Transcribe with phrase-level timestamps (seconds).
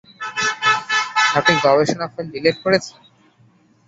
[1.37, 2.97] আপনি গবেষণা file delete করছেন?